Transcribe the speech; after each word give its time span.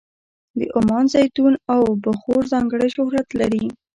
د 0.59 0.61
عمان 0.77 1.05
زیتون 1.13 1.53
او 1.73 1.81
بخور 2.03 2.41
ځانګړی 2.53 2.87
شهرت 2.95 3.27
لري. 3.39 3.65